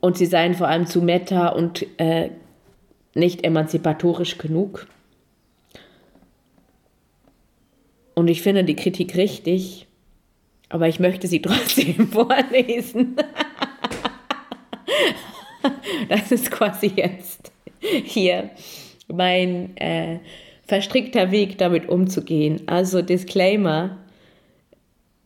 [0.00, 2.28] Und sie seien vor allem zu meta und äh,
[3.14, 4.88] nicht emanzipatorisch genug.
[8.14, 9.86] Und ich finde die Kritik richtig,
[10.68, 13.16] aber ich möchte sie trotzdem vorlesen.
[16.08, 18.50] Das ist quasi jetzt hier
[19.08, 20.18] mein äh,
[20.66, 22.62] verstrickter Weg, damit umzugehen.
[22.66, 23.98] Also Disclaimer,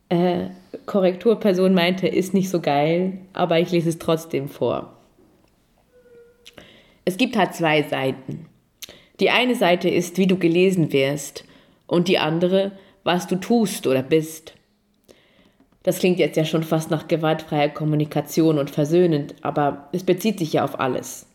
[0.09, 0.47] äh,
[0.85, 4.97] Korrekturperson meinte, ist nicht so geil, aber ich lese es trotzdem vor.
[7.05, 8.45] Es gibt halt zwei Seiten.
[9.19, 11.45] Die eine Seite ist, wie du gelesen wirst,
[11.87, 12.71] und die andere,
[13.03, 14.53] was du tust oder bist.
[15.83, 20.53] Das klingt jetzt ja schon fast nach gewaltfreier Kommunikation und versöhnend, aber es bezieht sich
[20.53, 21.25] ja auf alles.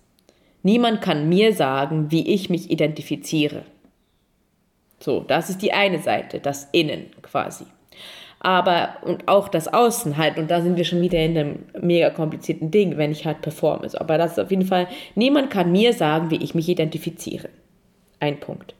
[0.62, 3.62] Niemand kann mir sagen, wie ich mich identifiziere.
[5.00, 7.64] So, das ist die eine Seite, das Innen quasi.
[8.38, 12.10] Aber und auch das Außen halt, und da sind wir schon wieder in einem mega
[12.10, 13.88] komplizierten Ding, wenn ich halt performe.
[13.98, 17.48] Aber das ist auf jeden Fall, niemand kann mir sagen, wie ich mich identifiziere.
[18.20, 18.75] Ein Punkt.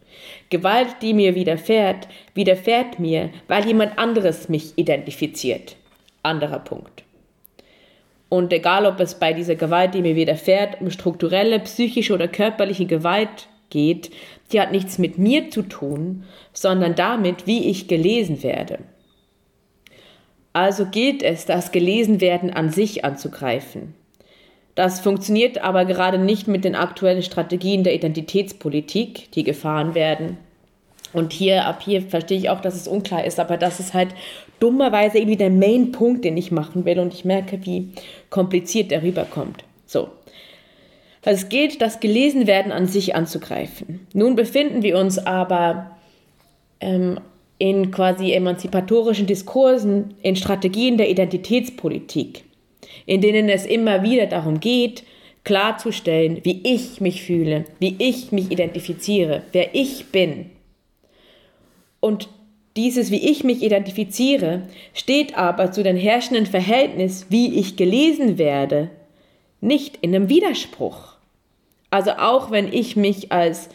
[0.51, 5.77] Gewalt, die mir widerfährt, widerfährt mir, weil jemand anderes mich identifiziert.
[6.23, 7.03] Anderer Punkt.
[8.29, 12.87] Und egal, ob es bei dieser Gewalt, die mir widerfährt, um strukturelle, psychische oder körperliche
[12.87, 14.11] Gewalt geht,
[14.53, 18.79] die hat nichts mit mir zu tun, sondern damit, wie ich gelesen werde.
[20.53, 23.95] Also gilt es, das Gelesenwerden an sich anzugreifen.
[24.77, 30.37] Das funktioniert aber gerade nicht mit den aktuellen Strategien der Identitätspolitik, die gefahren werden.
[31.13, 34.11] Und hier, ab hier verstehe ich auch, dass es unklar ist, aber das ist halt
[34.61, 37.89] dummerweise irgendwie der Main-Punkt, den ich machen will und ich merke, wie
[38.29, 39.65] kompliziert der rüberkommt.
[39.87, 40.11] So.
[41.25, 44.07] Also es gilt, das Gelesenwerden an sich anzugreifen.
[44.13, 45.91] Nun befinden wir uns aber
[46.81, 47.19] ähm,
[47.59, 52.45] in quasi emanzipatorischen Diskursen, in Strategien der Identitätspolitik,
[53.05, 55.05] in denen es immer wieder darum geht,
[55.45, 60.51] klarzustellen, wie ich mich fühle, wie ich mich identifiziere, wer ich bin.
[62.01, 62.29] Und
[62.77, 68.91] dieses, wie ich mich identifiziere, steht aber zu dem herrschenden Verhältnis, wie ich gelesen werde,
[69.61, 71.15] nicht in einem Widerspruch.
[71.91, 73.71] Also auch wenn ich mich als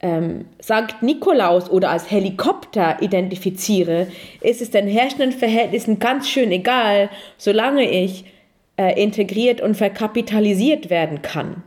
[0.00, 1.02] ähm, St.
[1.02, 4.08] Nikolaus oder als Helikopter identifiziere,
[4.40, 8.24] ist es den herrschenden Verhältnissen ganz schön egal, solange ich
[8.76, 11.62] äh, integriert und verkapitalisiert werden kann.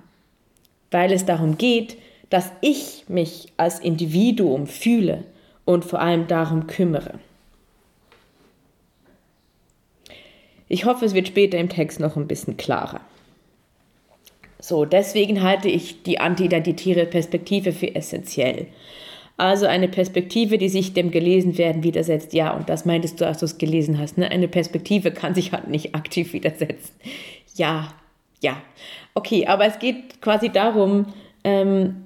[0.91, 1.97] Weil es darum geht,
[2.29, 5.23] dass ich mich als Individuum fühle
[5.65, 7.19] und vor allem darum kümmere.
[10.69, 13.01] Ich hoffe, es wird später im Text noch ein bisschen klarer.
[14.59, 18.67] So, deswegen halte ich die anti-identitäre Perspektive für essentiell.
[19.37, 22.33] Also eine Perspektive, die sich dem Gelesenwerden widersetzt.
[22.33, 24.17] Ja, und das meintest du, als du es gelesen hast.
[24.17, 24.29] Ne?
[24.29, 26.91] Eine Perspektive kann sich halt nicht aktiv widersetzen.
[27.55, 27.93] Ja,
[28.41, 28.61] ja.
[29.13, 32.05] Okay, aber es geht quasi darum, ähm,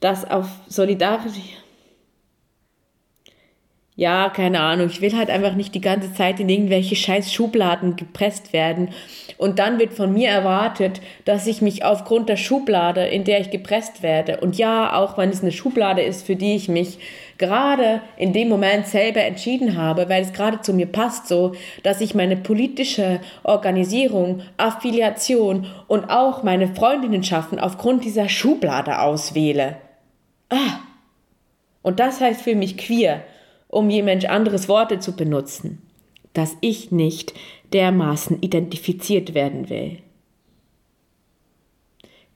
[0.00, 1.63] dass auf Solidarität
[3.96, 7.94] ja, keine Ahnung, ich will halt einfach nicht die ganze Zeit in irgendwelche scheiß Schubladen
[7.94, 8.88] gepresst werden.
[9.38, 13.50] Und dann wird von mir erwartet, dass ich mich aufgrund der Schublade, in der ich
[13.50, 16.98] gepresst werde, und ja, auch wenn es eine Schublade ist, für die ich mich
[17.38, 21.52] gerade in dem Moment selber entschieden habe, weil es gerade zu mir passt, so,
[21.84, 29.76] dass ich meine politische Organisierung, Affiliation und auch meine Freundinnen schaffen aufgrund dieser Schublade auswähle.
[30.48, 30.80] Ah.
[31.82, 33.22] Und das heißt für mich queer
[33.74, 35.82] um jemand anderes Worte zu benutzen,
[36.32, 37.34] dass ich nicht
[37.72, 39.98] dermaßen identifiziert werden will.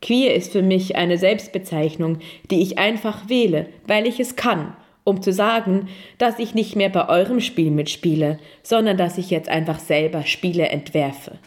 [0.03, 2.19] Queer ist für mich eine Selbstbezeichnung,
[2.51, 6.89] die ich einfach wähle, weil ich es kann, um zu sagen, dass ich nicht mehr
[6.89, 11.39] bei eurem Spiel mitspiele, sondern dass ich jetzt einfach selber Spiele entwerfe,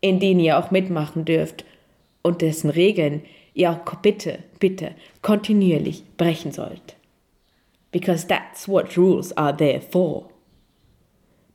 [0.00, 1.64] in denen ihr auch mitmachen dürft
[2.22, 3.22] und dessen Regeln
[3.54, 6.96] ihr auch bitte, bitte kontinuierlich brechen sollt
[7.90, 10.30] because that's what rules are there for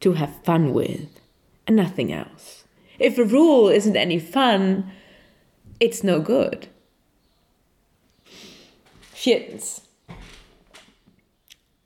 [0.01, 1.19] to have fun with
[1.67, 2.63] and nothing else.
[2.99, 4.91] If a rule isn't any fun,
[5.79, 6.67] it's no good.
[9.13, 9.81] Viertens.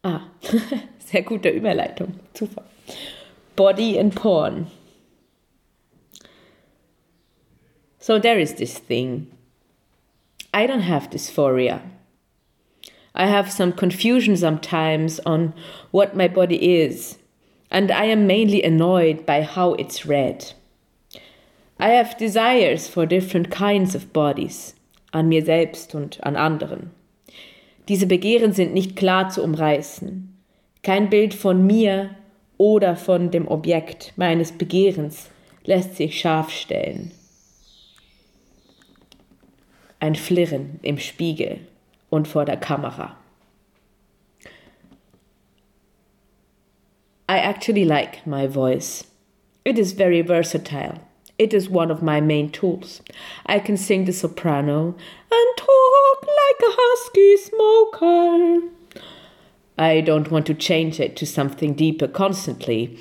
[0.03, 0.27] Ah,
[0.99, 2.13] sehr gute Überleitung.
[2.33, 2.65] Zufall.
[3.55, 4.67] Body and porn.
[7.99, 9.27] So there is this thing.
[10.53, 11.81] I don't have dysphoria.
[13.15, 15.53] I have some confusion sometimes on
[15.91, 17.17] what my body is,
[17.71, 20.53] and I am mainly annoyed by how it's read.
[21.79, 24.75] I have desires for different kinds of bodies,
[25.11, 26.91] an mir selbst und an anderen.
[27.87, 30.37] Diese Begehren sind nicht klar zu umreißen.
[30.83, 32.11] Kein Bild von mir
[32.57, 35.29] oder von dem Objekt meines Begehrens
[35.63, 37.11] lässt sich scharf stellen.
[39.99, 41.59] Ein Flirren im Spiegel
[42.09, 43.15] und vor der Kamera.
[47.27, 49.05] I actually like my voice.
[49.63, 50.99] It is very versatile.
[51.37, 53.01] It is one of my main tools.
[53.45, 54.95] I can sing the soprano
[55.31, 58.67] and talk like a husky smoker.
[59.77, 62.99] I don't want to change it to something deeper constantly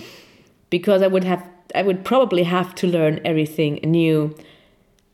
[0.71, 4.37] because I would have I would probably have to learn everything new.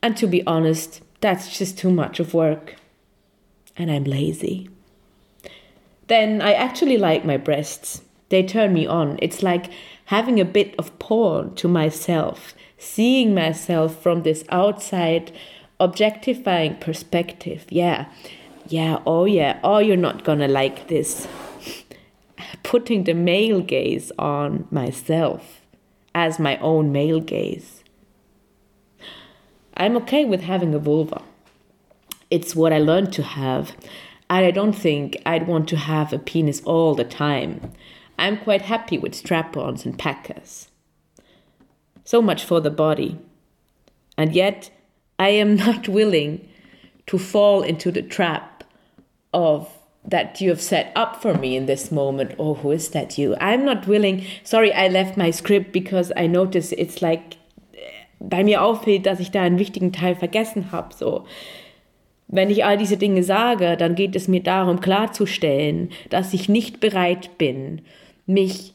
[0.01, 2.75] And to be honest, that's just too much of work
[3.77, 4.69] and I'm lazy.
[6.07, 8.01] Then I actually like my breasts.
[8.29, 9.19] They turn me on.
[9.21, 9.71] It's like
[10.05, 15.31] having a bit of porn to myself, seeing myself from this outside,
[15.79, 17.65] objectifying perspective.
[17.69, 18.05] Yeah,
[18.67, 21.27] yeah, oh yeah, oh, you're not gonna like this.
[22.63, 25.61] Putting the male gaze on myself
[26.13, 27.83] as my own male gaze.
[29.77, 31.21] I'm okay with having a vulva
[32.29, 33.75] it's what I learned to have.
[34.29, 37.71] And I don't think I'd want to have a penis all the time.
[38.17, 40.69] I'm quite happy with strap ons and packers.
[42.03, 43.19] So much for the body.
[44.17, 44.71] And yet,
[45.19, 46.47] I am not willing
[47.07, 48.63] to fall into the trap
[49.33, 49.69] of
[50.07, 52.33] that you have set up for me in this moment.
[52.37, 53.35] Oh, who is that you?
[53.41, 54.23] I'm not willing.
[54.43, 57.37] Sorry, I left my script because I noticed it's like
[57.73, 60.93] eh, bei mir auffällt, dass ich da einen wichtigen Teil vergessen habe.
[60.93, 61.25] So,
[62.27, 66.79] Wenn ich all diese Dinge sage, dann geht es mir darum klarzustellen, dass ich nicht
[66.79, 67.81] bereit bin,
[68.25, 68.73] mich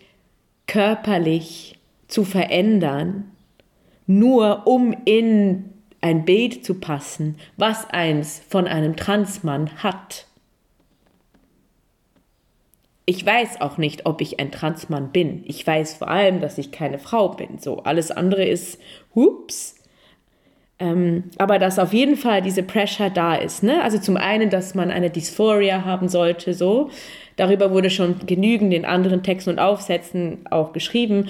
[0.66, 3.30] körperlich zu verändern,
[4.06, 10.26] nur um in ein Bild zu passen, was eins von einem Transmann hat.
[13.04, 15.42] Ich weiß auch nicht, ob ich ein Transmann bin.
[15.46, 17.58] Ich weiß vor allem, dass ich keine Frau bin.
[17.58, 18.78] So, alles andere ist,
[19.14, 19.79] hups.
[20.80, 23.62] Ähm, aber dass auf jeden Fall diese Pressure da ist.
[23.62, 23.82] Ne?
[23.82, 26.90] Also zum einen, dass man eine Dysphoria haben sollte, so.
[27.36, 31.28] Darüber wurde schon genügend in anderen Texten und Aufsätzen auch geschrieben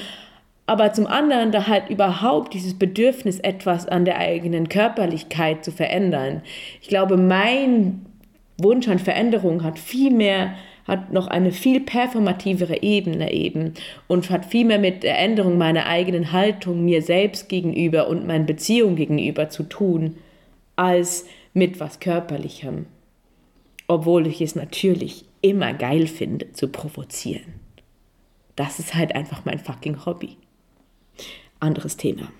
[0.70, 6.42] aber zum anderen da halt überhaupt dieses Bedürfnis, etwas an der eigenen Körperlichkeit zu verändern.
[6.80, 8.06] Ich glaube, mein
[8.56, 10.52] Wunsch an Veränderung hat viel mehr,
[10.90, 13.74] hat noch eine viel performativere Ebene eben
[14.08, 18.46] und hat viel mehr mit der Änderung meiner eigenen Haltung mir selbst gegenüber und meinen
[18.46, 20.16] Beziehungen gegenüber zu tun,
[20.76, 22.86] als mit was Körperlichem.
[23.86, 27.54] Obwohl ich es natürlich immer geil finde, zu provozieren.
[28.56, 30.36] Das ist halt einfach mein fucking Hobby.
[31.60, 32.32] Anderes Thema.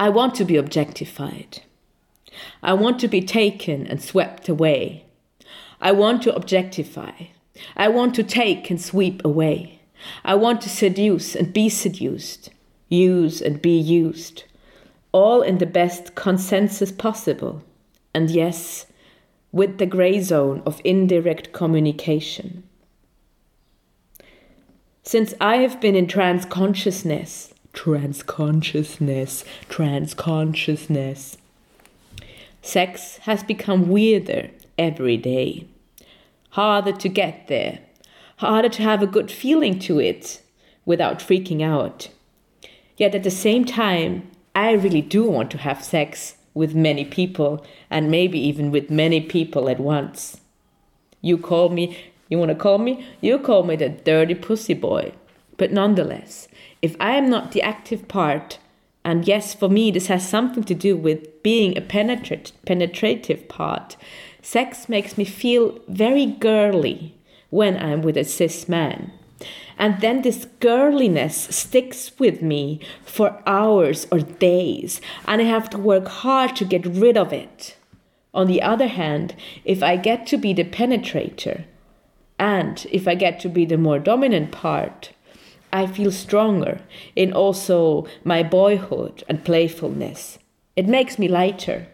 [0.00, 1.62] I want to be objectified.
[2.62, 5.05] I want to be taken and swept away.
[5.86, 7.12] I want to objectify.
[7.76, 9.78] I want to take and sweep away.
[10.24, 12.50] I want to seduce and be seduced,
[12.88, 14.42] use and be used,
[15.12, 17.62] all in the best consensus possible,
[18.12, 18.86] and yes,
[19.52, 22.64] with the grey zone of indirect communication.
[25.04, 31.38] Since I have been in trans consciousness, trans consciousness, trans consciousness,
[32.60, 35.68] sex has become weirder every day.
[36.56, 37.80] Harder to get there,
[38.38, 40.42] harder to have a good feeling to it
[40.84, 42.08] without freaking out.
[42.96, 47.62] Yet at the same time, I really do want to have sex with many people
[47.90, 50.40] and maybe even with many people at once.
[51.20, 51.96] You call me
[52.28, 53.06] you want to call me?
[53.20, 55.12] You call me the dirty pussy boy.
[55.56, 56.48] But nonetheless,
[56.82, 58.58] if I am not the active part,
[59.04, 63.96] and yes, for me, this has something to do with being a penetrat- penetrative part,
[64.46, 67.16] sex makes me feel very girly
[67.50, 69.12] when I'm with a cis man.
[69.76, 75.78] And then this girliness sticks with me for hours or days, and I have to
[75.78, 77.76] work hard to get rid of it.
[78.32, 81.64] On the other hand, if I get to be the penetrator,
[82.38, 85.10] and if I get to be the more dominant part,
[85.72, 86.80] I feel stronger
[87.16, 90.38] in also my boyhood and playfulness.
[90.76, 91.88] It makes me lighter.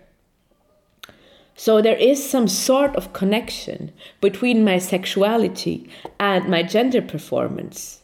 [1.55, 5.89] So there is some sort of connection between my sexuality
[6.19, 8.03] and my gender performance.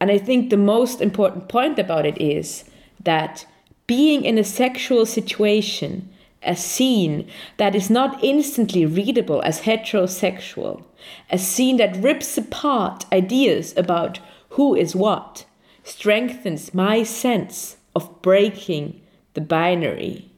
[0.00, 2.64] And I think the most important point about it is
[3.04, 3.46] that
[3.86, 6.08] being in a sexual situation
[6.44, 10.82] a scene that is not instantly readable as heterosexual,
[11.30, 14.18] a scene that rips apart ideas about
[14.50, 15.44] who is what,
[15.84, 19.00] strengthens my sense of breaking
[19.34, 20.31] the binary.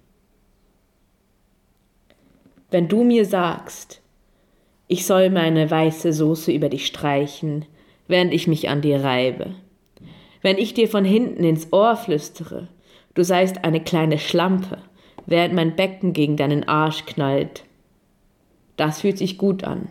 [2.75, 4.03] Wenn du mir sagst,
[4.89, 7.67] ich soll meine weiße Soße über dich streichen,
[8.09, 9.55] während ich mich an dir reibe,
[10.43, 12.67] wenn ich dir von hinten ins Ohr flüstere,
[13.15, 14.79] du seist eine kleine Schlampe,
[15.25, 17.63] während mein Becken gegen deinen Arsch knallt.
[18.77, 19.87] Das fühlt sich gut an.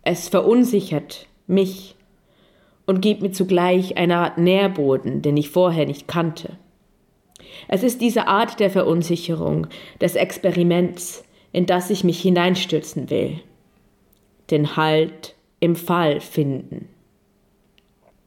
[0.00, 1.96] Es verunsichert mich
[2.86, 6.56] und gibt mir zugleich eine Art Nährboden, den ich vorher nicht kannte.
[7.68, 9.66] Es ist diese Art der Verunsicherung,
[10.00, 13.40] des Experiments, in das ich mich hineinstürzen will.
[14.50, 16.88] Den Halt im Fall finden.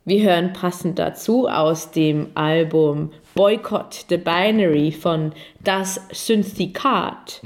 [0.05, 5.33] Wir hören passend dazu aus dem Album Boycott the Binary von
[5.63, 7.41] Das Syndikat.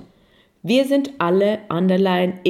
[0.61, 2.41] Wir sind alle Underline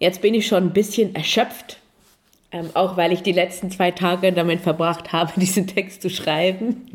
[0.00, 1.78] Jetzt bin ich schon ein bisschen erschöpft,
[2.50, 6.90] ähm, auch weil ich die letzten zwei Tage damit verbracht habe, diesen Text zu schreiben.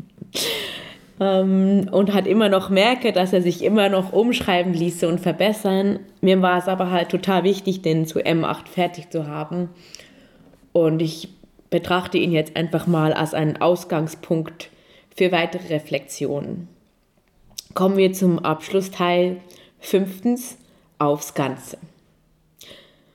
[1.20, 6.00] ähm, und hat immer noch merke, dass er sich immer noch umschreiben ließe und verbessern.
[6.20, 9.70] Mir war es aber halt total wichtig, den zu M8 fertig zu haben.
[10.72, 11.28] Und ich
[11.70, 14.68] betrachte ihn jetzt einfach mal als einen Ausgangspunkt
[15.14, 16.68] für weitere Reflexionen.
[17.72, 19.36] Kommen wir zum Abschlussteil.
[19.78, 20.58] Fünftens,
[20.98, 21.78] aufs Ganze.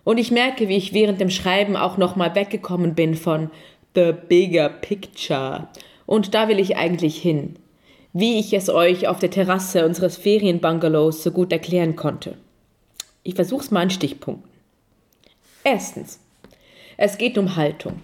[0.03, 3.51] Und ich merke, wie ich während dem Schreiben auch nochmal weggekommen bin von
[3.93, 5.67] The Bigger Picture.
[6.05, 7.55] Und da will ich eigentlich hin.
[8.13, 12.37] Wie ich es euch auf der Terrasse unseres Ferienbungalows so gut erklären konnte.
[13.23, 14.49] Ich versuche es mal in Stichpunkten.
[15.63, 16.19] Erstens.
[16.97, 18.01] Es geht um Haltung.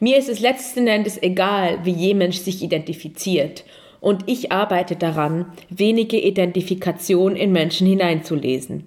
[0.00, 3.64] Mir ist es letzten Endes egal, wie je Mensch sich identifiziert.
[4.00, 8.84] Und ich arbeite daran, wenige Identifikation in Menschen hineinzulesen.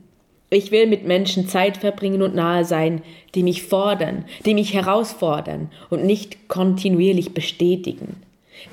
[0.53, 3.01] Ich will mit Menschen Zeit verbringen und nahe sein,
[3.35, 8.17] die mich fordern, die mich herausfordern und nicht kontinuierlich bestätigen,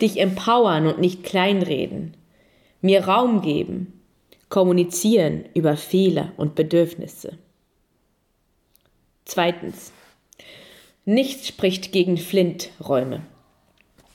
[0.03, 2.15] dich empowern und nicht kleinreden,
[2.81, 3.93] mir Raum geben,
[4.49, 7.39] kommunizieren über Fehler und Bedürfnisse.
[9.25, 9.93] Zweitens.
[11.05, 13.23] Nichts spricht gegen Flinträume.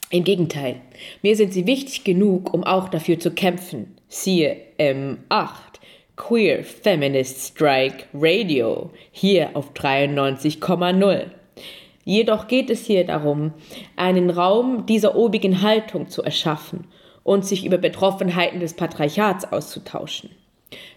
[0.09, 0.81] Im Gegenteil,
[1.21, 3.95] mir sind sie wichtig genug, um auch dafür zu kämpfen.
[4.09, 5.72] Siehe M8,
[6.15, 11.25] Queer Feminist Strike Radio, hier auf 93,0.
[12.05, 13.51] Jedoch geht es hier darum,
[13.95, 16.85] einen Raum dieser obigen Haltung zu erschaffen
[17.23, 20.29] und sich über Betroffenheiten des Patriarchats auszutauschen.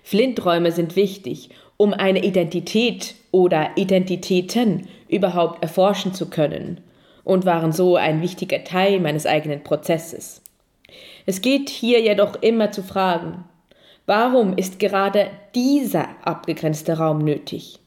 [0.02, 1.48] Flinträume sind wichtig,
[1.78, 6.82] um eine Identität oder Identitäten überhaupt erforschen zu können
[7.24, 10.42] und waren so ein wichtiger Teil meines eigenen Prozesses.
[11.24, 13.44] Es geht hier jedoch immer zu fragen,
[14.06, 17.78] warum ist gerade dieser abgegrenzte Raum nötig?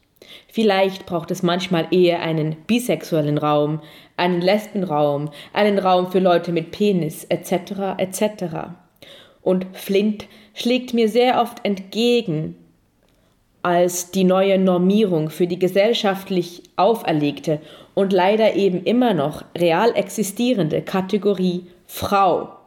[0.47, 3.82] Vielleicht braucht es manchmal eher einen bisexuellen Raum,
[4.17, 7.97] einen Lesbenraum, einen Raum für Leute mit Penis etc.
[7.97, 8.43] etc.
[9.41, 12.55] Und Flint schlägt mir sehr oft entgegen,
[13.61, 17.59] als die neue Normierung für die gesellschaftlich auferlegte
[17.93, 22.59] und leider eben immer noch real existierende Kategorie Frau,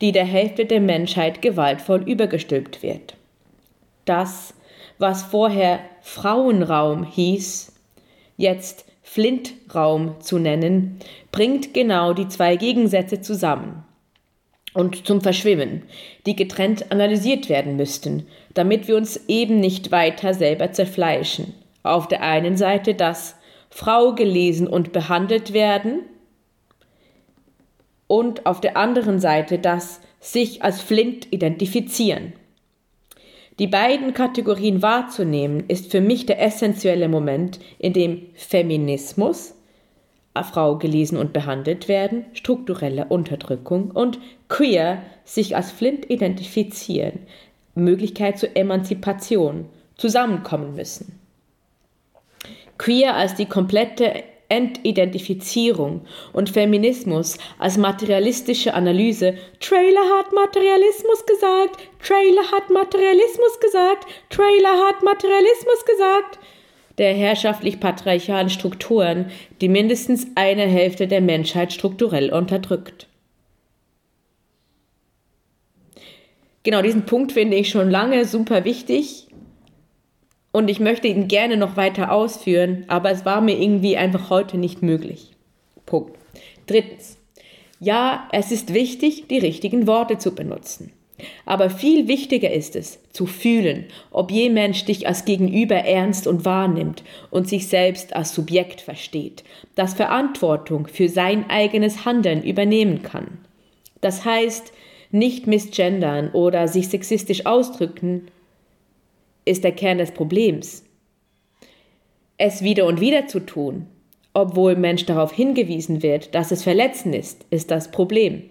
[0.00, 3.16] die der Hälfte der Menschheit gewaltvoll übergestülpt wird.
[4.04, 4.54] Das,
[4.98, 7.72] was vorher Frauenraum hieß,
[8.36, 10.98] jetzt Flintraum zu nennen,
[11.32, 13.84] bringt genau die zwei Gegensätze zusammen
[14.74, 15.82] und zum Verschwimmen,
[16.26, 21.54] die getrennt analysiert werden müssten, damit wir uns eben nicht weiter selber zerfleischen.
[21.82, 23.36] Auf der einen Seite das
[23.70, 26.00] Frau gelesen und behandelt werden
[28.06, 32.32] und auf der anderen Seite das sich als Flint identifizieren.
[33.58, 39.54] Die beiden Kategorien wahrzunehmen, ist für mich der essentielle Moment, in dem Feminismus
[40.44, 47.20] Frau gelesen und behandelt werden, strukturelle Unterdrückung und queer sich als Flint identifizieren,
[47.74, 51.18] Möglichkeit zur Emanzipation zusammenkommen müssen.
[52.78, 59.34] Queer als die komplette Entidentifizierung und Feminismus als materialistische Analyse.
[59.60, 66.38] Trailer hat Materialismus gesagt, Trailer hat Materialismus gesagt, Trailer hat Materialismus gesagt
[66.98, 69.30] der herrschaftlich-patriarchalen Strukturen,
[69.60, 73.06] die mindestens eine Hälfte der Menschheit strukturell unterdrückt.
[76.62, 79.25] Genau diesen Punkt finde ich schon lange super wichtig
[80.56, 84.56] und ich möchte ihn gerne noch weiter ausführen, aber es war mir irgendwie einfach heute
[84.56, 85.32] nicht möglich.
[85.84, 86.16] Punkt.
[86.66, 87.18] Drittens.
[87.78, 90.94] Ja, es ist wichtig, die richtigen Worte zu benutzen.
[91.44, 96.46] Aber viel wichtiger ist es, zu fühlen, ob je Mensch dich als Gegenüber ernst und
[96.46, 99.44] wahrnimmt und sich selbst als Subjekt versteht,
[99.74, 103.36] das Verantwortung für sein eigenes Handeln übernehmen kann.
[104.00, 104.72] Das heißt,
[105.10, 108.28] nicht misgendern oder sich sexistisch ausdrücken,
[109.46, 110.84] ist der Kern des Problems.
[112.36, 113.86] Es wieder und wieder zu tun,
[114.34, 118.42] obwohl Mensch darauf hingewiesen wird, dass es verletzend ist, ist das Problem.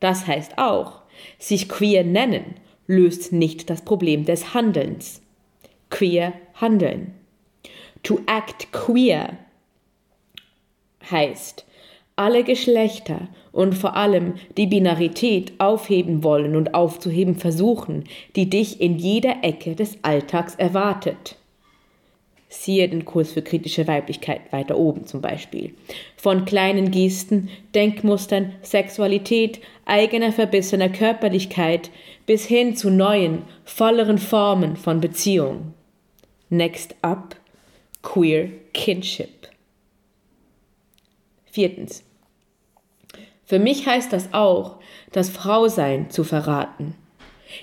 [0.00, 1.00] Das heißt auch,
[1.38, 2.56] sich queer nennen
[2.86, 5.22] löst nicht das Problem des Handelns.
[5.88, 7.14] Queer handeln.
[8.02, 9.38] To act queer
[11.10, 11.64] heißt,
[12.16, 18.04] alle Geschlechter und vor allem die Binarität aufheben wollen und aufzuheben versuchen,
[18.34, 21.36] die dich in jeder Ecke des Alltags erwartet.
[22.48, 25.74] Siehe den Kurs für kritische Weiblichkeit weiter oben zum Beispiel.
[26.16, 31.90] Von kleinen Gesten, Denkmustern, Sexualität, eigener verbissener Körperlichkeit
[32.24, 35.74] bis hin zu neuen, volleren Formen von Beziehung.
[36.48, 37.36] Next up,
[38.02, 39.48] Queer Kinship.
[41.46, 42.05] Viertens.
[43.46, 44.76] Für mich heißt das auch,
[45.12, 46.96] das Frausein zu verraten.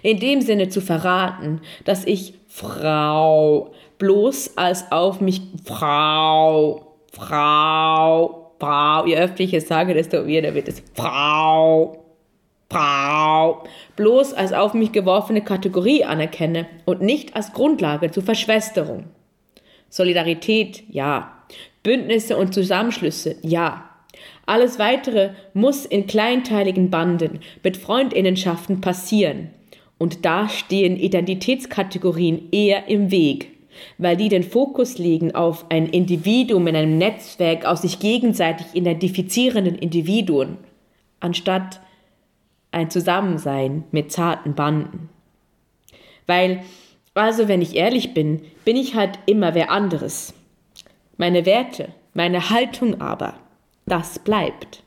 [0.01, 9.05] In dem Sinne zu verraten, dass ich Frau bloß als auf mich Frau, Frau, Frau,
[9.05, 12.05] je öfter ich es sage, desto wieder wird es Frau,
[12.69, 13.63] Frau,
[13.97, 19.05] bloß als auf mich geworfene Kategorie anerkenne und nicht als Grundlage zur Verschwesterung.
[19.89, 21.43] Solidarität, ja.
[21.83, 23.89] Bündnisse und Zusammenschlüsse, ja.
[24.45, 29.49] Alles weitere muss in kleinteiligen Banden mit Freundinnenschaften passieren.
[29.97, 33.53] Und da stehen Identitätskategorien eher im Weg
[33.97, 39.75] weil die den Fokus legen auf ein Individuum in einem Netzwerk aus sich gegenseitig identifizierenden
[39.75, 40.57] Individuen,
[41.19, 41.79] anstatt
[42.71, 45.09] ein Zusammensein mit zarten Banden.
[46.25, 46.61] Weil
[47.15, 50.33] Also, wenn ich ehrlich bin, bin ich halt immer wer anderes.
[51.17, 53.35] Meine Werte, meine Haltung aber,
[53.85, 54.83] das bleibt.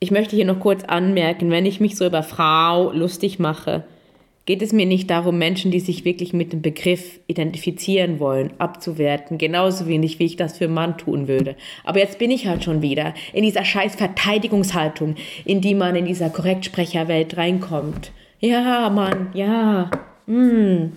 [0.00, 3.84] Ich möchte hier noch kurz anmerken, wenn ich mich so über Frau lustig mache,
[4.46, 9.36] geht es mir nicht darum, Menschen, die sich wirklich mit dem Begriff identifizieren wollen, abzuwerten.
[9.36, 11.54] Genauso wenig, wie ich das für Mann tun würde.
[11.84, 16.06] Aber jetzt bin ich halt schon wieder in dieser scheiß Verteidigungshaltung, in die man in
[16.06, 18.10] dieser Korrektsprecherwelt reinkommt.
[18.40, 19.90] Ja, Mann, ja.
[20.26, 20.92] Mm.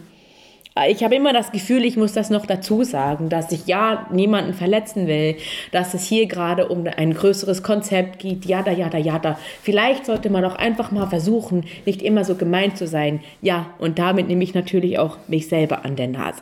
[0.88, 4.54] Ich habe immer das Gefühl, ich muss das noch dazu sagen, dass ich ja niemanden
[4.54, 5.36] verletzen will,
[5.74, 9.38] dass es hier gerade um ein größeres Konzept geht, jada, jada, jada.
[9.62, 13.20] Vielleicht sollte man auch einfach mal versuchen, nicht immer so gemein zu sein.
[13.42, 16.42] Ja, und damit nehme ich natürlich auch mich selber an der Nase.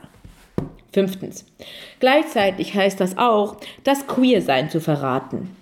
[0.94, 1.46] Fünftens.
[2.00, 5.56] Gleichzeitig heißt das auch, das Queersein zu verraten.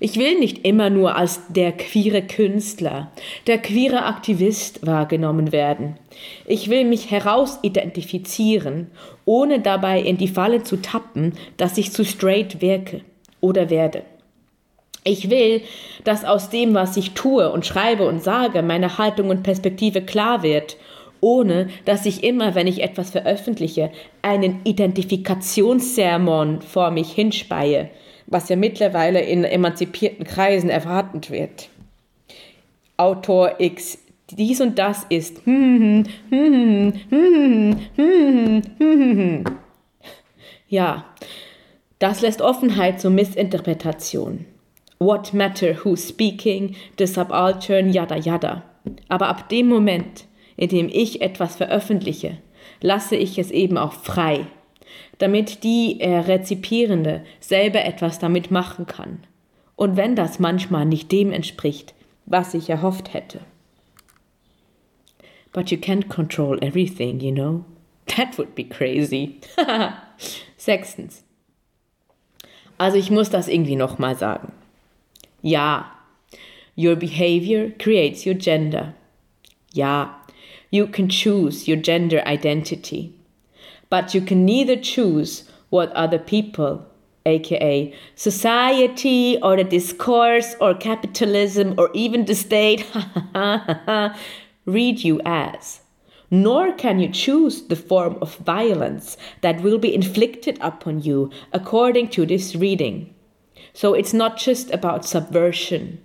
[0.00, 3.12] Ich will nicht immer nur als der queere Künstler,
[3.46, 5.96] der queere Aktivist wahrgenommen werden.
[6.44, 8.90] Ich will mich herausidentifizieren,
[9.24, 13.02] ohne dabei in die Falle zu tappen, dass ich zu straight wirke
[13.40, 14.02] oder werde.
[15.04, 15.62] Ich will,
[16.04, 20.42] dass aus dem, was ich tue und schreibe und sage, meine Haltung und Perspektive klar
[20.42, 20.76] wird,
[21.20, 23.90] ohne dass ich immer, wenn ich etwas veröffentliche,
[24.22, 27.90] einen Identifikationssermon vor mich hinspeie,
[28.30, 31.68] was ja mittlerweile in emanzipierten Kreisen erwartet wird.
[32.96, 33.98] Autor X
[34.30, 35.42] dies und das ist.
[40.68, 41.04] Ja,
[41.98, 44.46] das lässt Offenheit zur Missinterpretation.
[45.00, 48.62] What matter who's speaking, the subaltern, yada yada.
[49.08, 50.26] Aber ab dem Moment,
[50.56, 52.38] in dem ich etwas veröffentliche,
[52.80, 54.46] lasse ich es eben auch frei
[55.18, 59.20] damit die äh, Rezipierende selber etwas damit machen kann.
[59.76, 61.94] Und wenn das manchmal nicht dem entspricht,
[62.26, 63.40] was ich erhofft hätte.
[65.52, 67.64] But you can't control everything, you know?
[68.06, 69.40] That would be crazy.
[70.56, 71.24] Sechstens.
[72.78, 74.52] Also ich muss das irgendwie nochmal sagen.
[75.42, 75.92] Ja,
[76.76, 78.94] your behavior creates your gender.
[79.72, 80.20] Ja,
[80.70, 83.12] you can choose your gender identity.
[83.90, 86.86] But you can neither choose what other people,
[87.26, 92.86] aka society or the discourse or capitalism or even the state,
[94.66, 95.80] read you as.
[96.30, 102.08] Nor can you choose the form of violence that will be inflicted upon you according
[102.10, 103.12] to this reading.
[103.72, 106.00] So it's not just about subversion.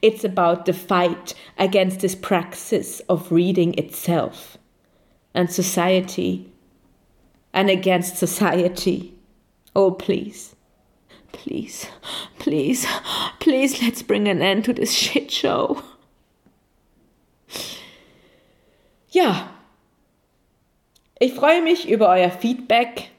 [0.00, 4.56] It's about the fight against this praxis of reading itself.
[5.34, 6.51] And society
[7.52, 9.14] and against society.
[9.74, 10.54] Oh, please,
[11.32, 11.86] please,
[12.38, 12.86] please,
[13.40, 15.82] please, let's bring an end to this shit show.
[19.10, 19.48] Ja,
[21.18, 23.10] ich freue mich über euer Feedback.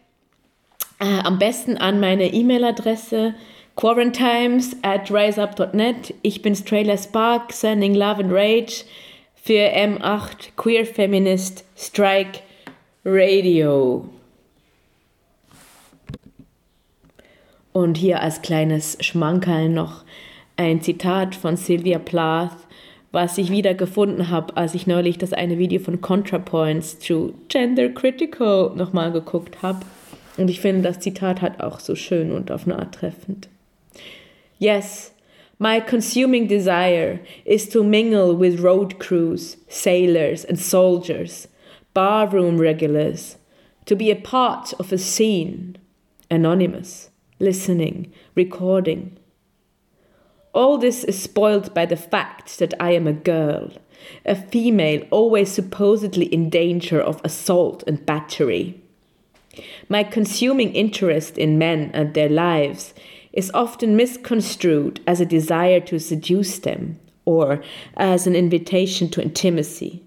[1.00, 3.36] Äh, am besten an meine E-Mail-Adresse
[3.76, 6.14] quarantimes at riseup.net.
[6.22, 8.86] Ich bin Strayla Spark, sending love and rage
[9.36, 12.42] für M8 Queer Feminist Strike
[13.06, 14.10] Radio.
[17.74, 20.04] Und hier als kleines Schmankerl noch
[20.58, 22.56] ein Zitat von Sylvia Plath,
[23.12, 27.90] was ich wieder gefunden habe, als ich neulich das eine Video von ContraPoints to Gender
[27.90, 29.80] Critical nochmal geguckt habe.
[30.38, 33.50] Und ich finde, das Zitat hat auch so schön und auf eine Art treffend.
[34.60, 35.14] Yes,
[35.58, 41.48] my consuming desire is to mingle with road crews, sailors and soldiers,
[41.94, 43.38] barroom regulars,
[43.86, 45.78] to be a part of a scene,
[46.30, 47.13] anonymous
[47.44, 49.18] listening, recording.
[50.54, 53.72] All this is spoiled by the fact that I am a girl,
[54.26, 58.82] a female always supposedly in danger of assault and battery.
[59.90, 62.94] My consuming interest in men and their lives
[63.34, 67.64] is often misconstrued as a desire to seduce them or
[67.98, 70.04] as an invitation to intimacy.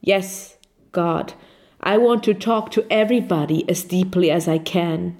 [0.00, 0.56] Yes,
[0.92, 1.34] God,
[1.80, 5.16] I want to talk to everybody as deeply as I can.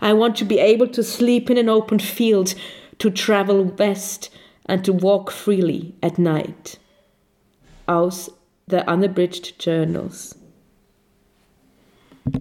[0.00, 2.54] I want to be able to sleep in an open field,
[2.98, 4.30] to travel west,
[4.66, 6.78] and to walk freely at night.
[7.88, 8.28] Aus
[8.66, 10.34] the Unabridged Journals.